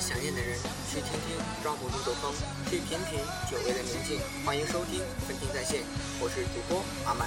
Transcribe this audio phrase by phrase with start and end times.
[0.00, 0.56] 想念的人，
[0.90, 2.32] 去听听抓捕路的风，
[2.70, 4.18] 去品品久违的宁静。
[4.46, 5.82] 欢迎收听分听在线，
[6.18, 7.26] 我是主播阿麦。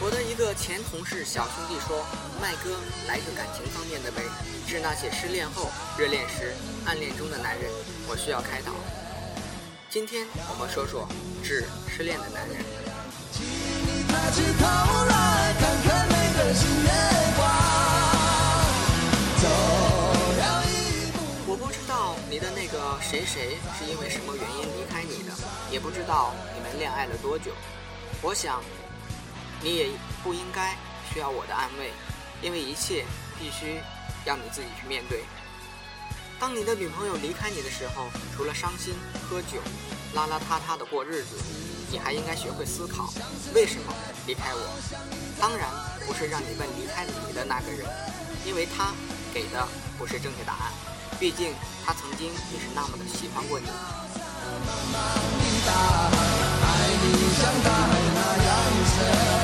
[0.00, 2.06] 我的一个前同事小兄弟说
[2.40, 2.70] ：“麦哥，
[3.06, 4.22] 来个感情方面的呗，
[4.66, 6.54] 治那些失恋后、热恋时、
[6.86, 7.70] 暗恋中的男人，
[8.08, 8.72] 我需要开导。”
[9.94, 11.06] 今天我们说说
[11.40, 12.56] 治失恋的男人。
[21.46, 25.32] 我不知道你的那个谁谁是因为什么原因离开你的，
[25.70, 27.52] 也不知道你们恋爱了多久。
[28.20, 28.64] 我想，
[29.62, 29.90] 你也
[30.24, 30.76] 不应该
[31.12, 31.92] 需要我的安慰，
[32.42, 33.04] 因为一切
[33.38, 33.80] 必须
[34.24, 35.22] 要你自己去面对。
[36.40, 38.92] 当你的女朋友离开你的时候，除了伤心、
[39.30, 39.62] 喝酒、
[40.14, 41.36] 邋邋遢遢的过日子，
[41.90, 43.12] 你还应该学会思考，
[43.52, 43.92] 为什么
[44.26, 44.60] 离开我？
[45.40, 45.68] 当然
[46.06, 47.84] 不是让你问离开你的那个人，
[48.46, 48.94] 因为他
[49.34, 49.66] 给的
[49.98, 50.72] 不是正确答案。
[51.18, 51.52] 毕竟
[51.84, 53.66] 他曾经也是那么的喜欢过你。
[58.96, 59.43] 分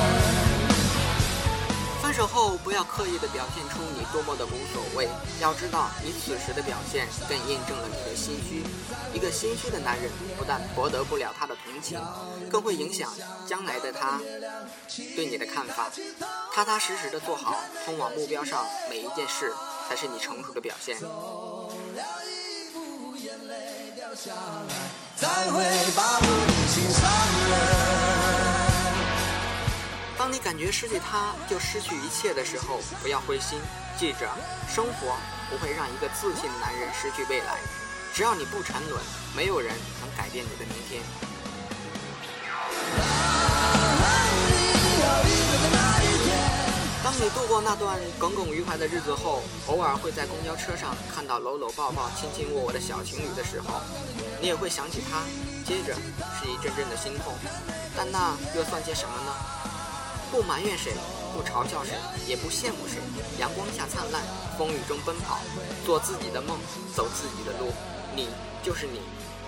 [2.21, 8.63] 手后不要刻意的表现出你多么的无所谓，要知道你此时的表现更印证了你的心虚。
[9.11, 11.99] 一个心虚的男人不但博得不了他的同情，
[12.47, 13.11] 更会影响
[13.47, 14.19] 将来的他
[15.15, 15.89] 对你的看法。
[16.53, 17.55] 踏踏实实的做好
[17.87, 19.51] 通往目标上每一件事，
[19.89, 20.95] 才是你成熟的表现。
[30.21, 33.59] 当你感觉失去他就失去一切的时候，不要灰心。
[33.97, 34.29] 记着，
[34.69, 35.17] 生活
[35.49, 37.57] 不会让一个自信的男人失去未来。
[38.13, 39.01] 只要你不沉沦，
[39.35, 41.01] 没有人能改变你的明天。
[47.03, 53.81] 当你度过那段耿耿于怀的日子后，偶尔会在公交车上看到搂搂抱抱、亲亲我我的小情侣的时候，
[54.39, 55.23] 你也会想起他，
[55.65, 55.95] 接着
[56.37, 57.33] 是一阵阵的心痛。
[57.97, 59.33] 但那又算些什么呢？
[60.31, 60.93] 不埋怨谁，
[61.35, 61.91] 不嘲笑谁，
[62.25, 63.01] 也不羡慕谁。
[63.37, 64.21] 阳光下灿烂，
[64.57, 65.39] 风雨中奔跑，
[65.85, 66.57] 做自己的梦，
[66.95, 67.73] 走自己的路。
[68.15, 68.29] 你
[68.63, 69.01] 就是你，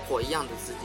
[0.09, 0.79] 火一样的自己。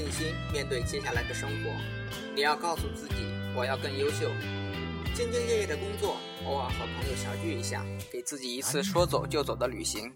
[0.00, 1.70] 信心，面对接下来的生活，
[2.34, 3.14] 你要告诉自己，
[3.54, 4.30] 我要更优秀，
[5.14, 6.16] 兢兢业业的工作，
[6.46, 10.10] 偶尔和朋友小聚一下，给自己一次说走就走的旅行。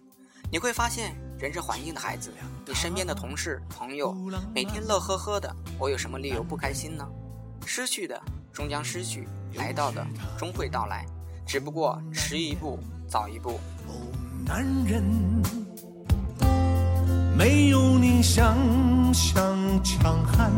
[0.50, 2.32] 你会发现，人是环境的孩子，
[2.66, 4.14] 你身边的同事朋友
[4.54, 7.06] 每天乐呵呵的，我有什么理由不开心呢？
[7.66, 8.18] 失去的
[8.54, 10.06] 终将失去，来到的
[10.38, 11.04] 终会到来，
[11.46, 13.60] 只不过迟一步，早一步。
[14.46, 15.04] 男人。
[17.36, 18.56] 没有你想
[19.12, 20.52] 象强悍，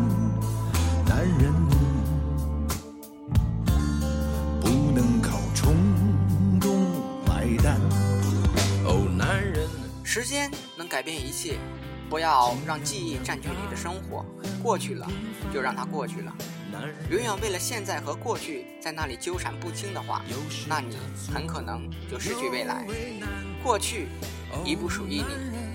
[1.07, 1.51] 男人
[4.61, 5.75] 不能靠冲
[6.59, 6.79] 动
[7.27, 7.79] 买单。
[8.85, 9.67] 哦，男人，
[10.03, 11.57] 时间能改变一切，
[12.11, 14.23] 不要让记忆占据你的生活。
[14.61, 15.07] 过去了，
[15.51, 16.31] 就让它过去了。
[17.09, 20.21] 永远为了现在和过去在那里纠缠不清的话，
[20.67, 20.95] 那你
[21.33, 22.85] 很可能就失去未来。
[23.63, 24.09] 过去
[24.63, 25.23] 已不属于你，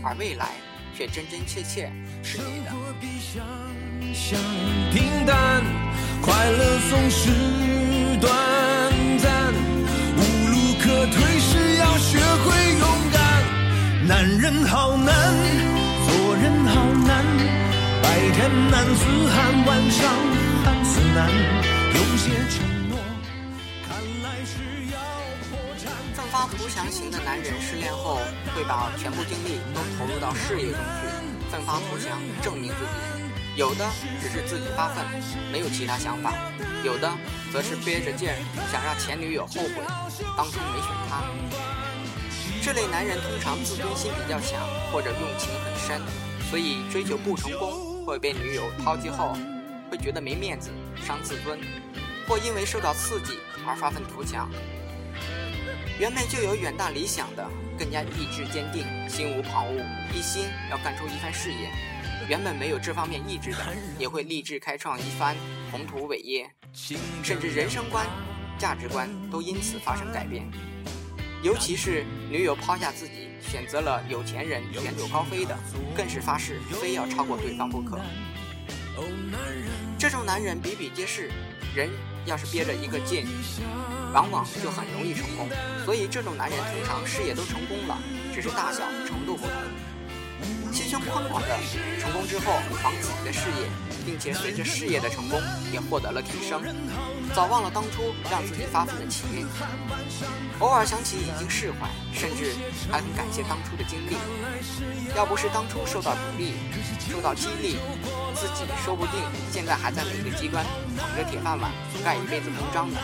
[0.05, 0.51] 而未来。
[0.97, 1.91] 却真真切切
[2.23, 2.73] 是你的。
[4.93, 5.63] 平淡
[6.21, 7.31] 快乐总是
[8.21, 8.31] 短
[9.19, 9.55] 暂，
[10.17, 12.45] 无路可退时要学会
[12.79, 13.17] 勇敢。
[14.07, 15.15] 男人好难，
[16.07, 17.25] 做人好难，
[18.03, 19.01] 白天男子
[19.31, 20.01] 汉，晚上
[20.63, 21.19] 汉子难。
[21.95, 22.29] 有些
[26.53, 26.63] 承诺，看来是要破产。
[26.63, 28.21] 图强型的男人失恋后
[28.55, 32.91] 会把全部精力都投入到事业中去，奋发图强，证明自己；
[33.57, 33.89] 有的
[34.21, 35.05] 只是自己发奋，
[35.51, 36.33] 没有其他想法；
[36.85, 37.11] 有的
[37.53, 38.37] 则是憋着劲儿
[38.71, 39.73] 想让前女友后悔
[40.37, 41.23] 当初没选他。
[42.63, 44.61] 这类男人通常自尊心比较强，
[44.93, 46.01] 或者用情很深，
[46.51, 49.37] 所以追求不成功会被女友抛弃后，
[49.91, 50.71] 会觉得没面子，
[51.05, 51.59] 伤自尊，
[52.29, 54.49] 或因为受到刺激而发愤图强。
[56.03, 61.71] 原本就有远大理想的，更加意志坚定，心无旁骛，一心要干出一番事业；
[62.29, 63.59] 原本没有这方面意志的，
[64.01, 65.37] 也会立志开创一番
[65.71, 66.51] 宏图伟业，
[67.23, 68.05] 甚至人生观、
[68.59, 70.43] 价值观都因此发生改变。
[71.41, 75.57] 尤其是女友抛下自己，选择了有钱人，远走高飞的，
[75.97, 78.01] 更是发誓非要超过对方不可。
[79.97, 81.31] 这种男人比比皆是，
[81.77, 81.89] 人
[82.27, 83.25] 要是憋着一个劲。
[84.13, 85.49] 往往就很容易成功，
[85.85, 87.99] 所以这种男人通常事业都成功了，
[88.35, 89.53] 只是大小程度不同。
[90.73, 91.59] 心胸宽广的，
[92.01, 93.69] 成功之后忙自己的事业，
[94.07, 96.63] 并且随着事业的成功也获得了提升，
[97.35, 99.47] 早忘了当初让自己发奋的起因。
[100.61, 102.55] 偶尔想起已经释怀，甚至
[102.91, 104.17] 还很感谢当初的经历。
[105.15, 106.55] 要不是当初受到鼓励、
[107.11, 107.77] 受到激励，
[108.35, 109.21] 自己说不定
[109.51, 110.65] 现在还在哪个机关
[110.97, 111.71] 捧着铁饭碗
[112.03, 112.99] 盖一辈子公章呢。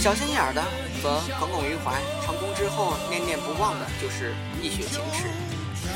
[0.00, 0.62] 小心眼儿的
[1.02, 5.28] 和耿耿于怀，成功之后念念不忘的就是一雪前耻。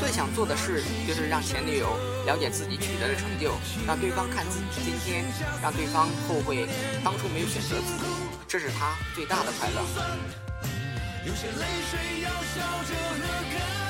[0.01, 3.53] 最想做的事就是让前女友了解自己取得的成就，
[3.87, 5.25] 让对方看自己今天，
[5.63, 6.67] 让对方后悔
[7.05, 8.05] 当初没有选择自己，
[8.49, 9.83] 这是他最大的快乐。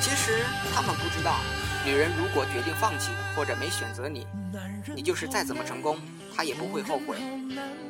[0.02, 0.44] 其实
[0.74, 1.36] 他们不知道。
[1.84, 4.26] 女人如果决定放弃或者没选择你，
[4.94, 5.98] 你就是再怎么成功，
[6.36, 7.16] 她也不会后悔，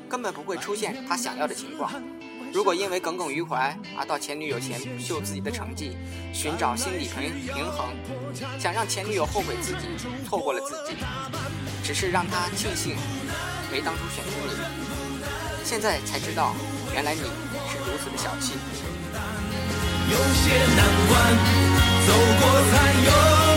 [0.08, 1.92] 根本不会出现她想要的情况。
[2.52, 5.96] 如果因为耿耿于怀而到前女友前秀自己的成绩，
[6.32, 7.94] 寻找心理平平衡，
[8.58, 9.88] 想让前女友后悔自己
[10.26, 10.96] 错过了自己，
[11.82, 12.96] 只是让她庆幸
[13.70, 15.24] 没当初选择你，
[15.64, 16.54] 现在才知道
[16.94, 18.54] 原来你是如此的小气。
[20.10, 21.12] 有些难关，
[22.06, 23.51] 走过才有。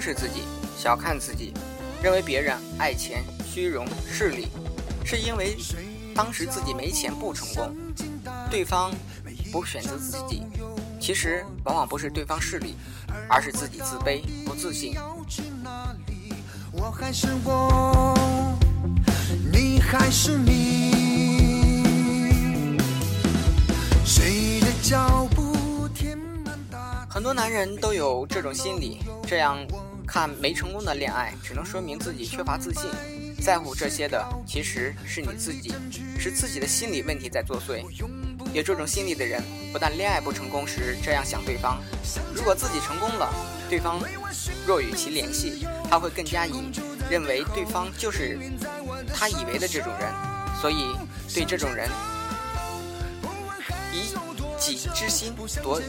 [0.00, 0.42] 是自己，
[0.78, 1.52] 小看自己，
[2.02, 4.48] 认为别人爱钱、虚荣、势力，
[5.04, 5.56] 是因为
[6.14, 7.76] 当时自己没钱不成功。
[8.50, 8.90] 对方
[9.52, 10.42] 不选择自己，
[10.98, 12.74] 其实往往不是对方势力，
[13.28, 14.94] 而是自己自卑不自信。
[27.12, 29.00] 很多男人都有这种心理。
[29.26, 29.58] 这样
[30.06, 32.88] 看没成功的恋爱，只能说明自己缺乏自信。
[33.42, 35.74] 在乎这些的其实是你自己，
[36.20, 37.82] 是自己的心理问题在作祟。
[38.52, 41.80] 有这种心理的人，不但恋爱不成功时这样想对方，
[42.32, 43.28] 如果自己成功了，
[43.68, 44.00] 对方
[44.64, 46.70] 若与其联系，他会更加以
[47.10, 48.38] 认为对方就是
[49.12, 50.14] 他以为的这种人，
[50.60, 50.94] 所以
[51.34, 51.88] 对这种人。
[54.60, 55.80] 己之心夺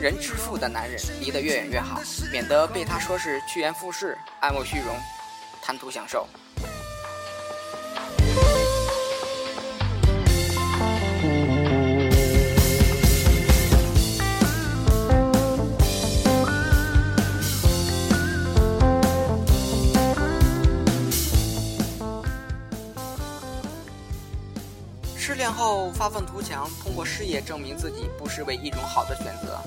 [0.00, 2.00] 人之腹的男人离得越远越好，
[2.32, 4.96] 免得被他说是趋炎附势、爱慕虚荣、
[5.62, 6.26] 贪图享受。
[25.52, 29.58] 后发愤图强，通过事业证明自己，不失为一种好的选择。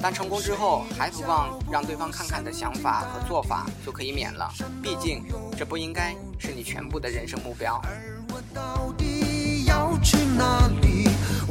[0.00, 4.52] 但成功之后，还不忘让对方看看的想法和做法就可以免了。
[4.82, 5.24] 毕竟，
[5.56, 7.80] 这不应该是你全部的人生目标。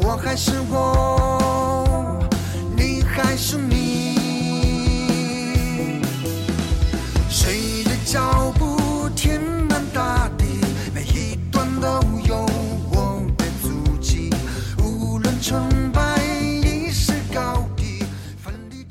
[0.03, 2.19] 我还是我，
[2.75, 4.17] 你还是你。
[7.29, 8.80] 谁的脚步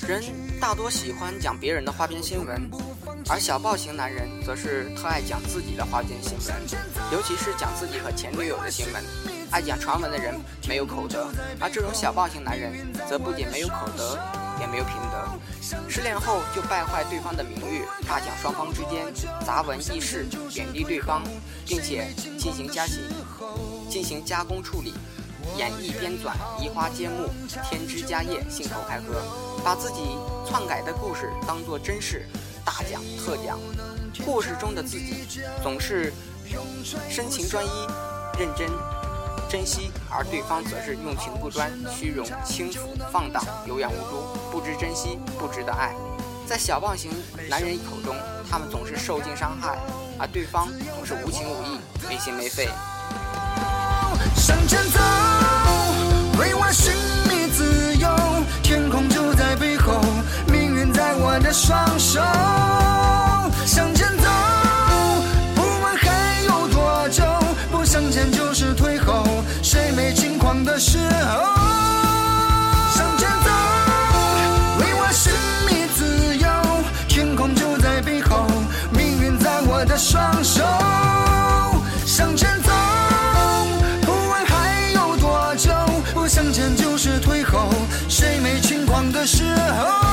[0.09, 0.21] 人
[0.61, 2.69] 大多喜欢讲别人的花边新闻，
[3.29, 6.57] 而小报型男人则是特爱讲自己的花边新闻，
[7.13, 9.01] 尤其是讲自己和前女友的新闻。
[9.53, 10.35] 爱讲传闻的人
[10.69, 11.29] 没有口德，
[11.61, 12.73] 而这种小报型男人
[13.09, 14.19] 则不仅没有口德，
[14.61, 15.29] 也没有品德。
[15.89, 19.07] 失恋后就败坏对方的名誉，大讲双方之间
[19.47, 21.23] 杂文轶事，贬低对方，
[21.65, 23.01] 并且进行加刑、
[23.89, 24.93] 进行加工处理，
[25.57, 27.29] 演绎编纂，移花接木，
[27.69, 29.23] 添枝加叶，信口开河，
[29.65, 30.17] 把自己
[30.47, 32.27] 篡改的故事当作真事，
[32.65, 33.59] 大讲特讲。
[34.25, 35.27] 故事中的自己
[35.63, 36.13] 总是
[37.09, 37.71] 深情专一、
[38.39, 38.69] 认真。
[39.49, 45.93] 珍惜，而对方则是用情不专、虚荣、轻浮、放荡、有眼无珠，不知珍惜，不值得爱。
[46.47, 47.11] 在小棒型
[47.49, 48.15] 男人口中，
[48.49, 49.77] 他们总是受尽伤害，
[50.21, 52.69] 而对方总是无情无义、没心没肺。
[56.73, 57.10] 向
[87.03, 87.71] 是退后。
[88.11, 90.10] 谁没轻狂的时候？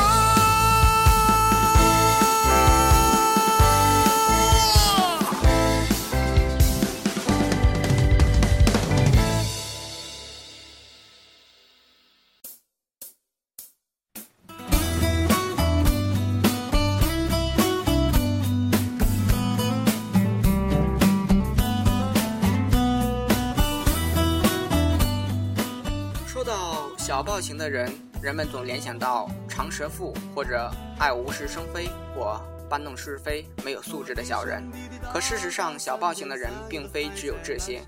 [27.68, 34.64] 的人，人们总联想到长舌妇，或者爱无事生非，或搬弄是非、没有素质的小人。
[35.12, 37.82] 可事实上，小暴型的人并非只有这些。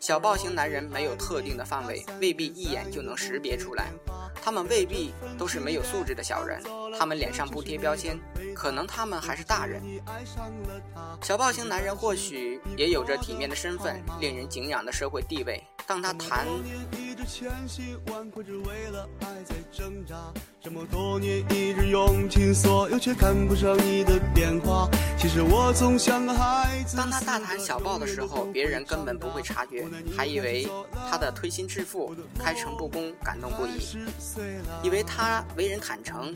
[0.00, 3.92] 小暴型男人没有特定的范围，未必一眼就能识别出来。
[4.42, 6.60] 他们未必都是没有素质的小人，
[6.98, 8.18] 他们脸上不贴标签，
[8.52, 9.80] 可能他们还是大人。
[11.22, 15.62] 小暴型男人或许也有着体面的身份，令人敬仰的社会地位。
[15.90, 16.46] 当他谈。
[17.26, 20.16] 千辛万苦只为了爱在挣扎，
[20.60, 24.88] 这么多年一直用尽所有，却看不上你的变化。
[25.18, 26.96] 其实我总像个孩子。
[26.96, 30.68] 当他大谈小报的时候，别人根本不会察觉，还以为
[31.08, 33.80] 他的推心置腹、开诚布公感动不已，
[34.82, 36.32] 以为他为人坦诚、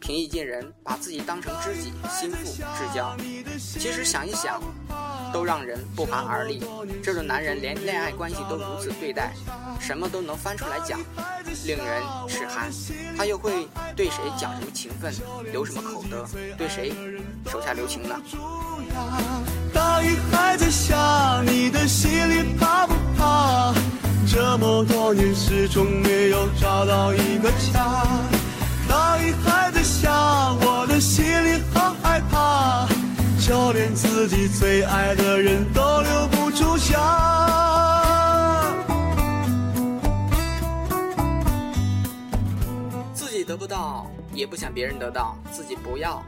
[0.00, 3.14] 平易近人，把自己当成知己、心腹、至交。
[3.58, 4.60] 其实想一想。
[5.36, 6.62] 都让人不寒而栗。
[7.02, 9.34] 这种男人连恋爱关系都如此对待，
[9.78, 10.98] 什么都能翻出来讲，
[11.66, 12.70] 令人齿寒。
[13.14, 15.12] 他又会对谁讲什么情分，
[15.52, 16.26] 留什么口德，
[16.56, 16.90] 对谁
[17.50, 18.14] 手下留情呢？
[19.74, 23.74] 大雨还在下，你的心里怕不怕？
[24.26, 28.06] 这么多年始终没有找到一个家。
[28.88, 30.10] 大雨还在下，
[30.62, 32.88] 我的心里好害怕。
[33.46, 36.98] 就连自己最爱的人都留不住下。
[43.14, 46.20] 自己得不到，也不想别人得到；自己不要，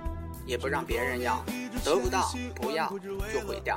[0.47, 1.45] 也不让别人要。
[1.85, 2.89] 得不到，不要
[3.33, 3.77] 就毁掉。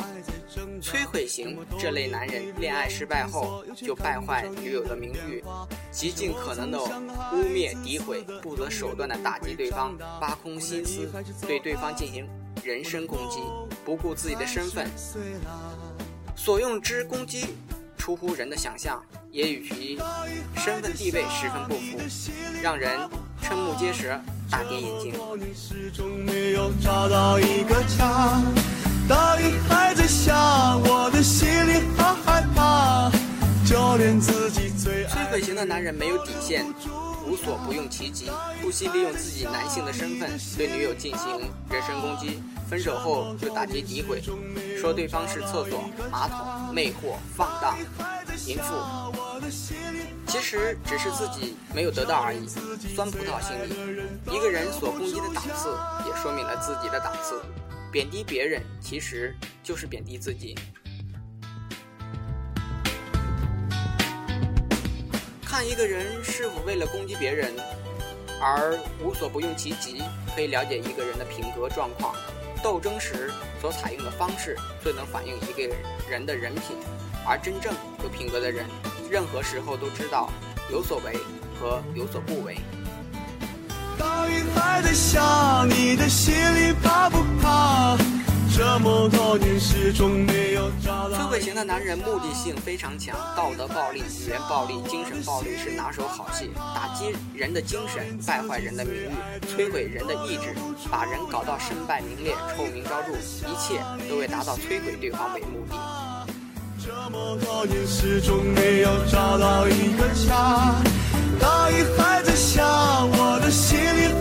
[0.80, 5.44] 摧毁型这类男人，恋爱失败后就败坏女友的名誉，
[5.90, 11.12] 极尽可能的污蔑、诋毁，不择手段的打击对方，挖空心思
[11.48, 12.30] 对对方进行。
[12.64, 13.40] 人身攻击，
[13.84, 14.88] 不顾自己的身份，
[16.36, 17.56] 所用之攻击
[17.98, 20.00] 出乎人的想象，也与其
[20.58, 21.98] 身份地位十分不符，
[22.62, 23.00] 让人
[23.44, 25.14] 瞠目结舌，大跌眼镜。
[29.10, 33.12] 大雨还在下，我的心里好害怕，
[33.66, 36.66] 就连自己最摧毁型的男人没有底线。
[37.32, 38.30] 无所不用其极，
[38.62, 44.22] 不惜利用自己男性的身份对女友进行人身攻击，分手后就打击诋毁，
[44.78, 47.78] 说对方是厕所、马桶、魅惑、放荡。
[48.48, 48.74] 淫妇，
[50.28, 52.46] 其实只是自己没有得到而已。
[52.94, 55.70] 酸葡萄心理，一个人所攻击的档次，
[56.06, 57.42] 也说明了自己的档次。
[57.94, 59.34] 贬低别人，其实
[59.64, 60.58] 就是贬低自己。
[65.62, 67.54] 看一个人是否为了攻击别人
[68.42, 70.02] 而无所不用其极，
[70.36, 72.16] 可以了解一个人的品格状况。
[72.64, 75.76] 斗争时所采用的方式，最能反映一个
[76.10, 76.76] 人的人品。
[77.28, 78.66] 而真正有品格的人，
[79.08, 80.32] 任何时候都知道
[80.72, 81.14] 有所为
[81.60, 82.58] 和有所不为。
[84.00, 87.96] 大雨还在下，你的心里怕不怕？
[88.54, 91.18] 这么多年始终没有找到。
[91.18, 99.10] 摧毁型的男人目的性非常强，道德暴力、语言暴力、精神暴力是拿手好戏，打击人的精神，败坏人的名誉，
[99.48, 100.54] 摧毁人的意志，
[100.90, 103.14] 把人搞到身败名裂、臭名昭著，
[103.50, 105.76] 一切都为达到摧毁对方为目的。
[106.84, 110.76] 这么多年始终没有找到一个家，
[111.40, 114.12] 大雨还在下，我的心里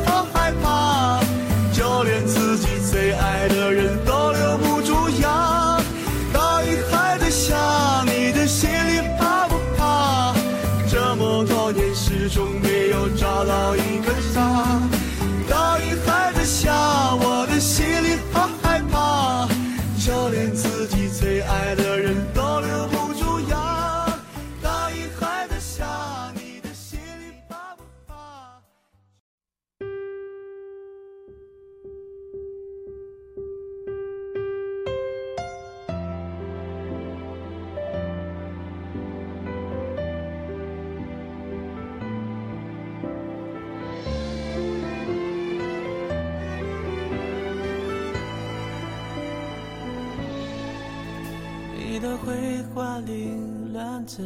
[52.01, 54.23] 的绘画凌乱着，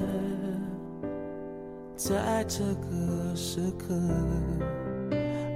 [1.96, 3.92] 在这个时刻，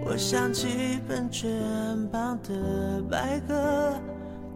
[0.05, 1.49] 我想起喷泉
[2.11, 3.95] 旁的白鸽，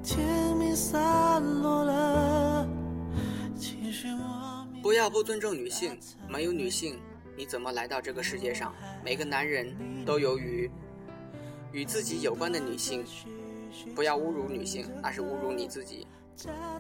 [0.03, 2.69] 天明散落了，
[3.57, 4.83] 情绪莫名。
[4.83, 5.97] 不要不尊重女性，
[6.29, 6.99] 没有女性，
[7.37, 8.75] 你怎么来到这个世界上？
[9.05, 10.69] 每个男人都有与
[11.71, 13.05] 与自己有关的女性，
[13.95, 16.09] 不要侮辱女性，那是侮辱你自己。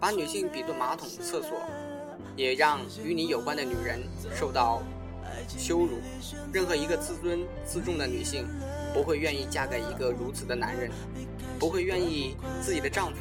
[0.00, 1.60] 把女性比作马桶、厕所，
[2.36, 4.00] 也让与你有关的女人
[4.34, 4.82] 受到
[5.48, 5.98] 羞辱。
[6.52, 8.46] 任何一个自尊自重的女性，
[8.92, 10.90] 不会愿意嫁给一个如此的男人，
[11.58, 13.16] 不会愿意自己的丈夫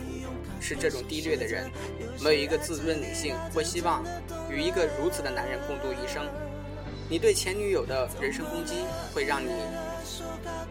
[0.59, 1.69] 是这种低劣的人。
[2.21, 4.03] 没有一个自尊女性会希望
[4.49, 6.27] 与一个如此的男人共度一生。
[7.09, 8.75] 你对前女友的人身攻击，
[9.13, 9.51] 会让你。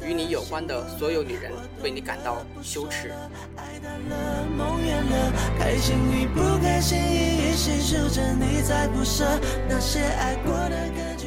[0.02, 3.12] 与你有关的所有女人为你感到羞耻。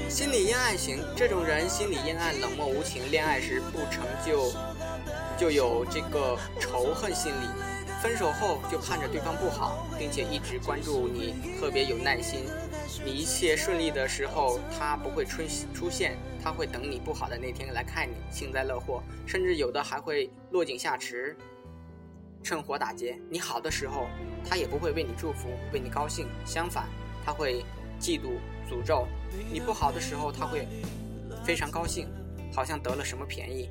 [0.09, 4.51] 心理阴暗型，这种人心理阴暗、冷漠无情，恋爱时不成就
[5.37, 7.47] 就有这个仇恨心理，
[8.01, 12.45] 分手后就盼着对方不好，并且一直关注你，特别有耐心。
[13.03, 15.41] 你一切顺利的时候，他不会出
[15.73, 21.35] 出现，他会等你不好的那天来看你，幸灾乐祸，甚至有的还会落井下石，
[22.43, 23.17] 趁火打劫。
[23.29, 24.07] 你好的时候，
[24.47, 26.87] 他也不会为你祝福，为你高兴，相反，
[27.25, 27.63] 他会
[27.99, 28.37] 嫉妒、
[28.69, 29.07] 诅咒。
[29.51, 30.67] 你不好的时候，他会
[31.45, 32.07] 非常高兴，
[32.53, 33.69] 好像得了什么便宜。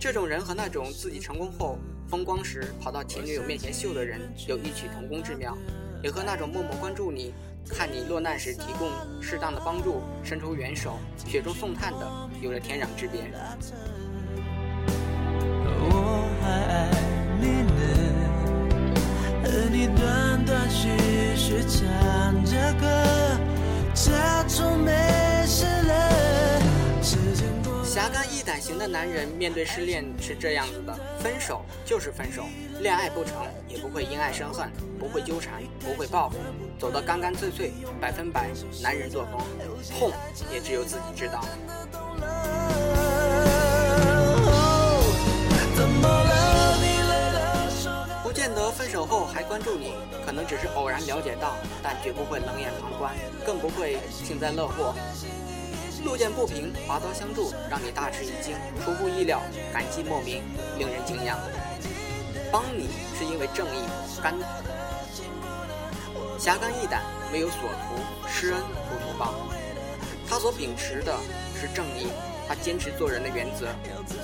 [0.00, 5.56] 这种人和那种自己成功后风光时跑到前女友面前秀的人有异曲同工之妙，
[6.02, 7.34] 也和那种默默关注你。
[7.68, 8.90] 看你落难时提供
[9.20, 13.30] 适当的帮助，伸出援手，雪中送炭的，有着天壤之别。
[15.90, 16.90] 我还爱，
[19.78, 20.88] 你断断续
[21.36, 23.38] 续唱着歌，
[23.94, 24.90] 假装没
[25.46, 26.60] 事了。
[27.84, 32.42] 侠肝义胆型的男人面对失恋是这样子的：分手就是分手，
[32.80, 33.34] 恋爱不成
[33.68, 36.38] 也不会因爱生恨，不会纠缠，不会报复，
[36.76, 38.50] 走得干干脆脆，百分百
[38.82, 39.40] 男人作风。
[39.96, 40.10] 痛
[40.52, 41.44] 也只有自己知道。
[48.70, 49.92] 分手后还关注你，
[50.24, 54.94] 可能只是偶然了解到，但绝不会冷眼旁观，更不会幸灾乐祸。
[56.04, 59.40] 路见不平，拔刀相助，让你大吃一惊，出乎意料，
[59.72, 60.42] 感激莫名，
[60.78, 61.38] 令人敬仰。
[62.50, 63.80] 帮你是因为正义，
[64.22, 64.34] 肝
[66.38, 67.02] 侠肝义胆，
[67.32, 69.34] 没有所图，施恩不图报。
[70.28, 71.16] 他所秉持的
[71.60, 72.08] 是正义，
[72.46, 73.66] 他坚持做人的原则，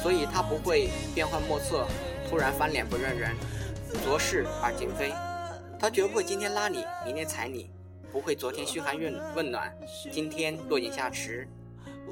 [0.00, 1.86] 所以他不会变幻莫测，
[2.30, 3.34] 突然翻脸不认人，
[4.02, 5.12] 做事而今非。
[5.78, 7.70] 他绝不会今天拉你，明天踩你。
[8.10, 9.72] 不会昨天嘘寒问问暖，
[10.12, 11.48] 今天落井下石，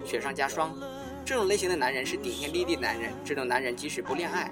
[0.05, 0.77] 雪上加霜。
[1.25, 4.51] 这种类型的男人是顶天立地的男人，这种男人即使不恋爱，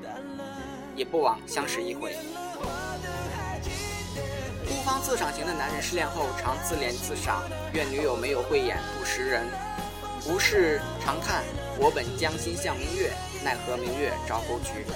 [0.95, 2.15] 也不枉相识一回。
[4.65, 9.45] 孤芳自赏型的男人失恋后常自怜自赏，怨女友没有慧眼不识人。
[10.29, 11.43] 无事常叹
[11.79, 13.11] 我本将心向明月，
[13.43, 14.87] 奈何明月照沟渠。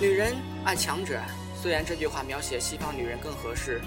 [0.00, 1.20] 女人爱强者，
[1.60, 3.80] 虽然这句话描写西方女人更合适，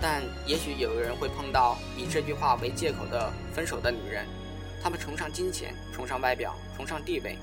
[0.00, 4.26] 但也许有人会碰到以这句话为借口的分手的女人。
[4.80, 7.36] 她们崇尚金钱，崇尚外表，崇尚地位。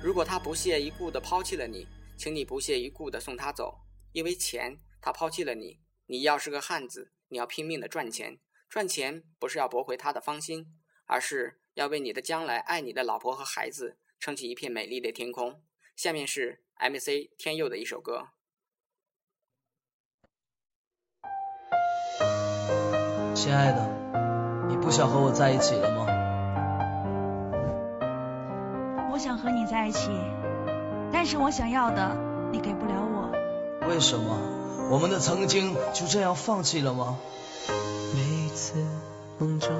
[0.00, 1.84] 如果她不屑一顾地抛弃了你，
[2.16, 3.74] 请你不屑一顾地送她走，
[4.12, 5.80] 因为钱，她抛弃了你。
[6.06, 10.64] 你要是个汉子，你要拼命地赚钱，赚钱不是要驳回她的芳心，
[11.06, 15.62] 而是要为你的将来爱你的老婆和孩子撑起一片美丽的天空。
[15.94, 16.60] 下面是。
[16.76, 17.30] M.C.
[17.38, 18.30] 天佑的一首歌。
[23.32, 23.88] 亲爱的，
[24.68, 26.06] 你不想和我在一起了吗？
[29.12, 30.10] 我想和你在一起，
[31.12, 32.16] 但是我想要的
[32.50, 33.30] 你给不了我。
[33.88, 34.36] 为什么？
[34.90, 37.20] 我们的曾经就这样放弃了吗？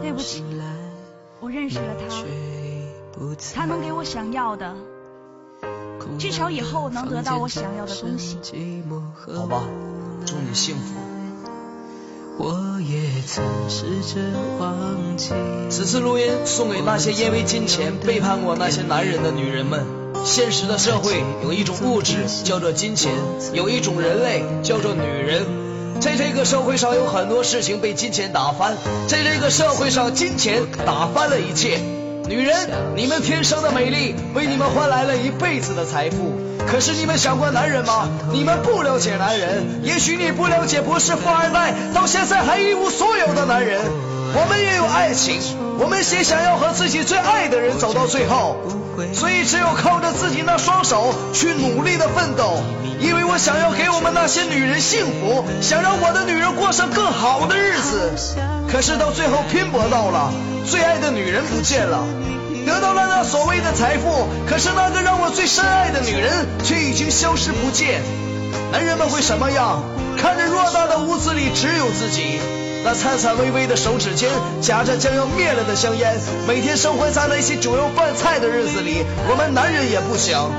[0.01, 0.45] 对不起，
[1.45, 2.09] 我认识了他，
[3.55, 4.75] 他能给我想要的。
[6.19, 8.39] 至少以后能得到我想要的东西。
[9.15, 9.63] 好吧，
[10.25, 10.95] 祝你幸福。
[15.69, 19.85] 此次录音送给那些因为金钱背叛过那些男人的女人们。
[20.25, 23.13] 现实的社会有一种物质叫做金钱，
[23.53, 25.64] 有一种人类叫做女人。
[26.01, 28.77] 在这个社会上有很多事情被金钱打翻，
[29.09, 31.81] 在这个社会上金钱打翻了一切。
[32.27, 36.33] 女人，你们天生的美丽为你们换来了一辈子的财富。
[36.67, 38.09] 可是你们想过男人吗？
[38.33, 39.81] 你们不了解男人。
[39.83, 43.81] 也许你不了解不是富二代，到现在还一无所有的男人。
[44.37, 45.41] 我们也有爱情，
[45.79, 48.57] 我们也想要和自己最爱的人走到最后。
[49.13, 52.63] 所以只有靠着自己那双手去努力的奋斗。
[53.01, 58.13] 因为我想要给我们那些女人幸福，想让我的女人过上更好的日子。
[58.71, 60.33] 可是到最后拼搏到了。
[60.67, 62.07] 最爱的女人不见了，
[62.65, 68.01] 得到了那所谓的财富，可是那个让我最深爱的女人却已经消失不见。
[68.73, 69.83] 男人们会什么样？
[70.17, 72.41] 看着偌大的屋子里只有自己，
[72.85, 80.51] 那颤颤巍巍的手指间夹着将要灭了的香烟，每天生活在那些酒肉饭菜的日子里，我们男人也不想。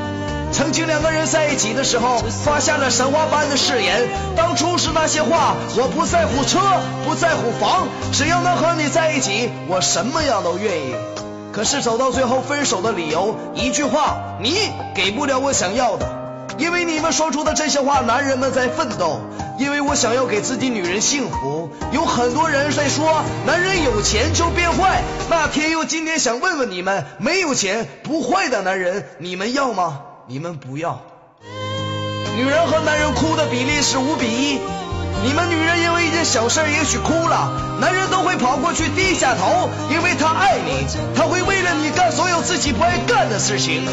[0.51, 4.09] 曾经两个人在一起的时候，发下了神话般的誓言。
[4.35, 6.59] 当初是那些话，我不在乎车，
[7.05, 10.95] 不在乎房，只要能和你在一起，我什么样都愿意。
[11.51, 16.24] 可是走到最后，分手的理由一句话：你给不了我想要的。
[16.57, 19.21] 因为你们说出的这些话，男人们在奋斗。
[19.57, 21.69] 因为我想要给自己女人幸福。
[21.93, 25.01] 有很多人在说，男人有钱就变坏。
[25.29, 30.01] 那天佑今天想问问你们，没有钱不坏的男人，你们要吗？
[30.27, 30.99] 你们不要，
[32.35, 34.59] 女人和男人哭的比例是五比一。
[35.23, 43.87] 你们女人因为一件小事也许哭了，男人都会跑过去低下头，因为他爱你，他会为了你干所有自己不爱干的事情。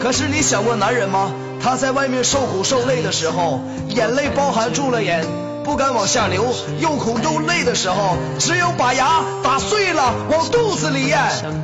[0.00, 1.32] 可是你想过男人吗？
[1.62, 5.26] 他在外面受苦受累的时候，眼泪包含住了眼，
[5.62, 6.46] 不敢往下流，
[6.78, 11.18] 又苦又累的时候，只有把牙打碎了往肚子里咽。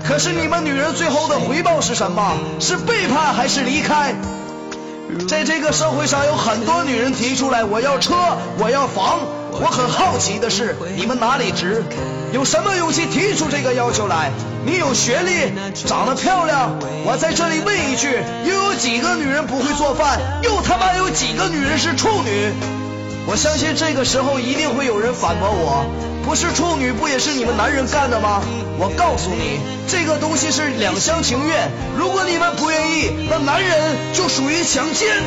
[0.06, 2.36] 可是你们女人最后的回报是什么？
[2.60, 4.14] 是背叛还是离开？
[5.28, 8.14] 在这个社会上有很多女人提出来我要车，
[8.58, 9.20] 我要房。
[9.58, 11.82] 我很好奇的是，你们哪里值？
[12.32, 14.30] 有什么勇气提出这个要求来？
[14.66, 16.76] 你有学历，长得漂亮。
[17.06, 20.20] 我在这里问一句：又有几个女人不会做饭？
[20.42, 22.52] 又他妈有几个女人是处女？
[23.26, 25.86] 我相信这个时候一定会有人反驳我，
[26.24, 28.42] 不是处女不也是你们男人干的吗？
[28.78, 31.70] 我告诉你，这个东西是两厢情愿。
[31.96, 35.22] 如果你们不愿意，那男人就属于强奸。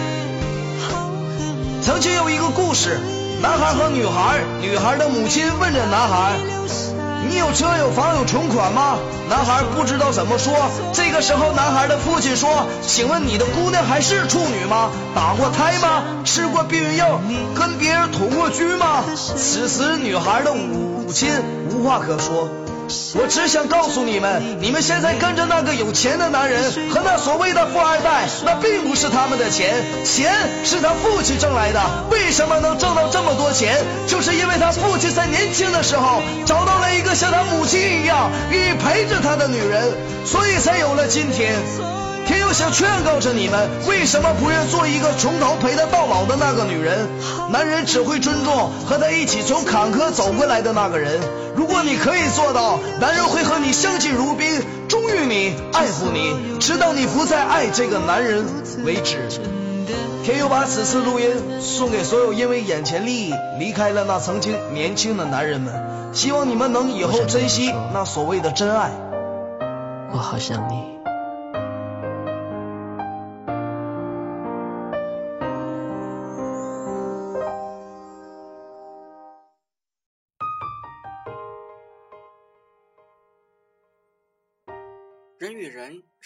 [1.81, 2.99] 曾经有一个故事，
[3.41, 6.34] 男孩和女孩，女孩的母亲问着男孩。
[7.30, 8.97] 你有车有房有存款吗？
[9.30, 10.54] 男孩不知道怎么说。
[10.93, 14.89] 这个时候，男孩的父亲说：“请问你的姑娘还是处女吗？
[15.15, 16.04] 打过胎吗？
[16.25, 17.21] 吃过避孕药？
[17.56, 21.30] 跟别人同过居吗？”此时，女孩的母亲
[21.69, 22.49] 无话可说。
[23.15, 31.80] 我只想告诉你们，你们现在跟着那个有钱的男人和那所谓的富二代，那并不是他们的钱，钱是他父亲挣来的。
[32.10, 33.78] 为什么能挣到这么多钱？
[34.08, 39.93] 就是因为他父亲在年轻的时候找到了一个像他母亲一样愿意陪着他的女人，
[40.25, 41.98] 所以才有了今天。
[42.29, 47.07] 天佑想劝告着你们，为什么不愿做一个从头陪他到老的那个女人？
[47.51, 51.19] 男人只会尊重和他一起从坎坷走过来的那个人。
[51.55, 58.45] 如果你可以做到，男人会和你相敬如宾，忠于你，爱护你，直到你不再爱这个男人
[58.85, 59.27] 为止。
[60.23, 65.73] 天佑把此次录音送给所有因为眼前利益离开了那曾经年轻的男人们，
[66.13, 68.91] 希望你们能以后珍惜那所谓的真爱。
[70.11, 70.98] 我好想你。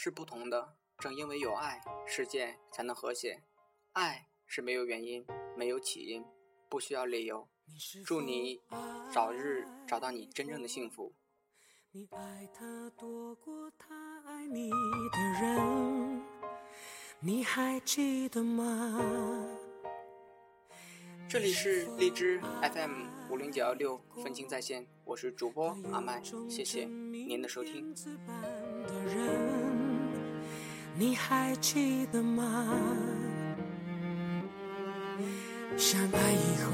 [0.03, 3.41] 是不同的，正因为有爱，世界才能和谐。
[3.93, 6.25] 爱是没有原因，没有起因，
[6.67, 7.47] 不需要理由。
[8.05, 8.59] 祝你
[9.13, 11.13] 早日找到你真正的幸福。
[11.91, 16.21] 你爱他多过他爱你的人，
[17.21, 18.99] 你还记得吗？
[21.29, 27.95] 这里是荔枝 FM 五零九幺六分清在线，我是主播阿麦，谢谢您的收听。
[30.95, 32.67] 你还记得吗？
[35.75, 36.71] 相爱以后，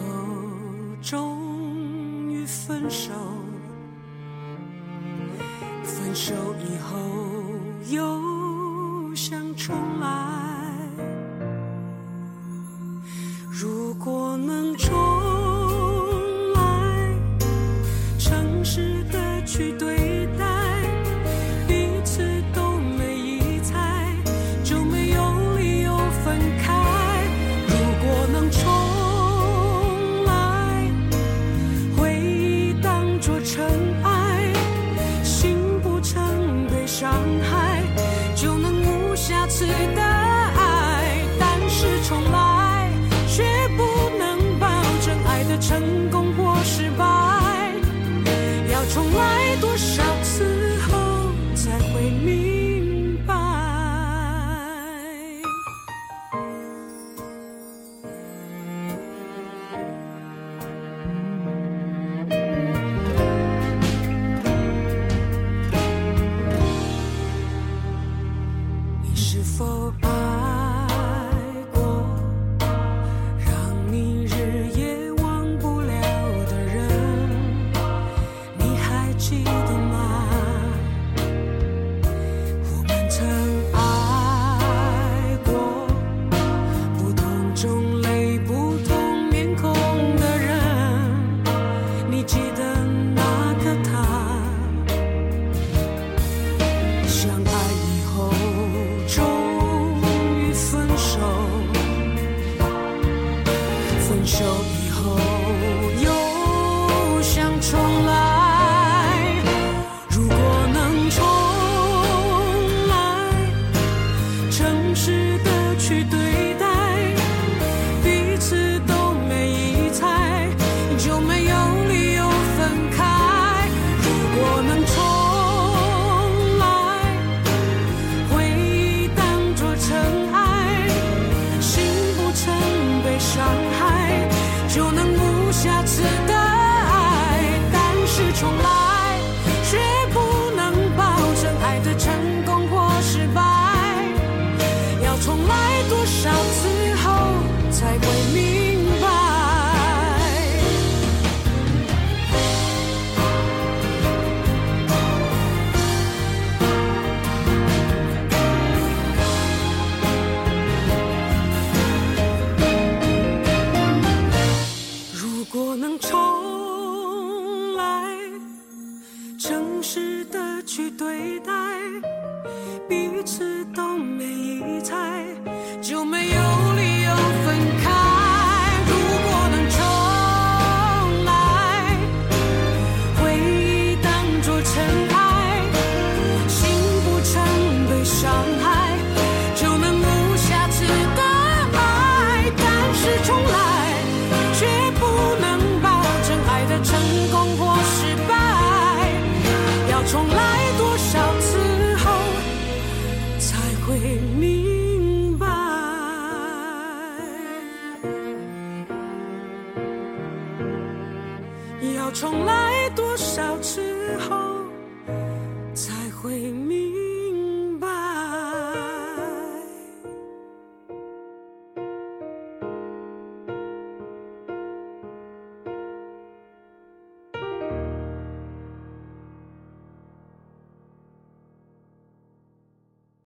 [1.01, 3.13] 终于分手。
[5.83, 6.99] 分手以后，
[7.89, 10.38] 又想重来。